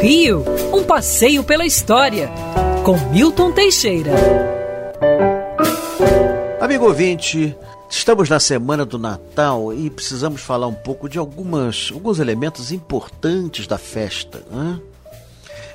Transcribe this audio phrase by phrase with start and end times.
[0.00, 2.30] Rio, um passeio pela história.
[2.84, 4.12] Com Milton Teixeira.
[6.60, 7.56] Amigo ouvinte,
[7.90, 13.66] estamos na semana do Natal e precisamos falar um pouco de algumas, alguns elementos importantes
[13.66, 14.44] da festa.
[14.48, 14.78] Né?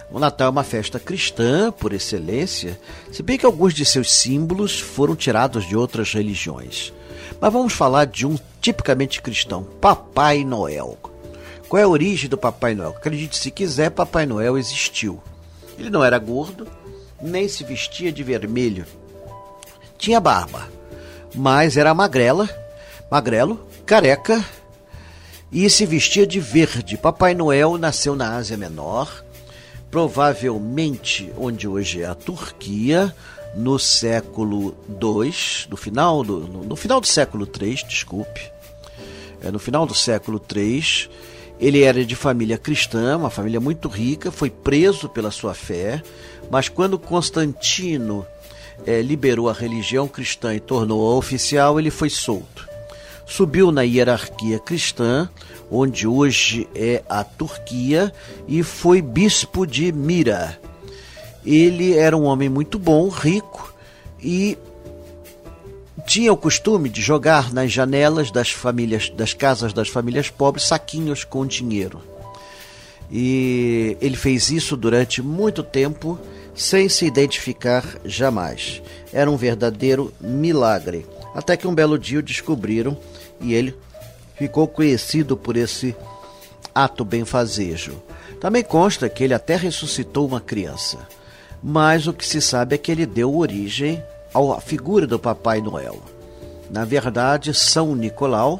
[0.09, 2.79] O Natal é uma festa cristã, por excelência,
[3.11, 6.93] se bem que alguns de seus símbolos foram tirados de outras religiões.
[7.41, 10.97] Mas vamos falar de um tipicamente cristão, Papai Noel.
[11.73, 12.91] Qual é a origem do Papai Noel?
[12.91, 15.19] Acredite se quiser, Papai Noel existiu.
[15.75, 16.67] Ele não era gordo,
[17.19, 18.85] nem se vestia de vermelho.
[19.97, 20.69] Tinha barba,
[21.33, 22.47] mas era magrela,
[23.09, 24.45] magrelo, careca
[25.51, 26.95] e se vestia de verde.
[26.95, 29.25] Papai Noel nasceu na Ásia Menor,
[29.89, 33.15] provavelmente onde hoje é a Turquia,
[33.55, 35.33] no século II,
[35.71, 38.51] no final do, no, no final do século III, desculpe.
[39.41, 41.09] É, no final do século III,
[41.63, 46.03] ele era de família cristã, uma família muito rica, foi preso pela sua fé,
[46.51, 48.25] mas quando Constantino
[48.85, 52.67] é, liberou a religião cristã e tornou-a oficial, ele foi solto.
[53.25, 55.29] Subiu na hierarquia cristã,
[55.71, 58.11] onde hoje é a Turquia,
[58.45, 60.59] e foi bispo de Mira.
[61.45, 63.73] Ele era um homem muito bom, rico
[64.21, 64.57] e
[66.05, 71.23] tinha o costume de jogar nas janelas das famílias, das casas das famílias pobres, saquinhos
[71.23, 72.01] com dinheiro.
[73.11, 76.19] E ele fez isso durante muito tempo
[76.55, 78.81] sem se identificar jamais.
[79.11, 81.05] Era um verdadeiro milagre.
[81.33, 82.97] Até que um belo dia o descobriram
[83.41, 83.75] e ele
[84.35, 85.95] ficou conhecido por esse
[86.73, 88.01] ato benfazejo.
[88.39, 90.99] Também consta que ele até ressuscitou uma criança.
[91.61, 94.03] Mas o que se sabe é que ele deu origem
[94.33, 96.01] à figura do Papai Noel.
[96.69, 98.59] Na verdade, São Nicolau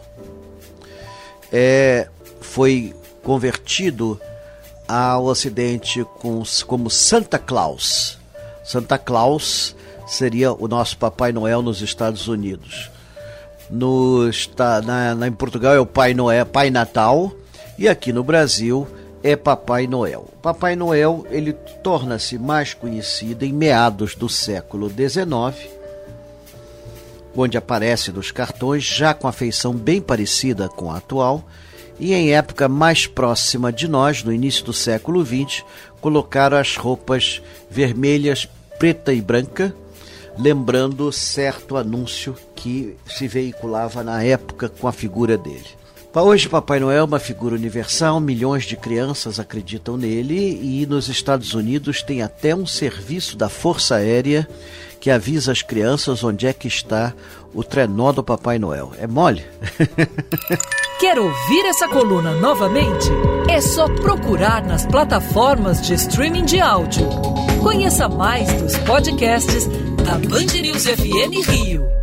[1.51, 2.07] é,
[2.41, 4.19] foi convertido
[4.87, 8.17] ao Ocidente com, como Santa Claus.
[8.63, 9.75] Santa Claus
[10.05, 12.91] seria o nosso Papai Noel nos Estados Unidos.
[13.69, 14.29] No,
[14.85, 17.31] na, na, em Portugal é o Pai Noel, Pai Natal,
[17.77, 18.87] e aqui no Brasil
[19.23, 20.27] é Papai Noel.
[20.41, 25.69] Papai Noel ele torna-se mais conhecido em meados do século XIX,
[27.33, 31.43] onde aparece nos cartões já com a feição bem parecida com a atual,
[31.97, 35.63] e em época mais próxima de nós, no início do século XX,
[36.01, 38.47] colocaram as roupas vermelhas,
[38.77, 39.73] preta e branca,
[40.37, 45.82] lembrando certo anúncio que se veiculava na época com a figura dele.
[46.15, 51.55] Hoje, Papai Noel é uma figura universal, milhões de crianças acreditam nele e nos Estados
[51.55, 54.47] Unidos tem até um serviço da Força Aérea
[55.01, 57.13] que avisa as crianças onde é que está
[57.51, 58.91] o trenó do Papai Noel.
[58.99, 59.43] É mole?
[60.99, 63.09] Quer ouvir essa coluna novamente?
[63.49, 67.09] É só procurar nas plataformas de streaming de áudio.
[67.63, 69.67] Conheça mais dos podcasts
[70.05, 72.02] da Band News FM Rio.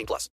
[0.00, 0.28] 18 plus.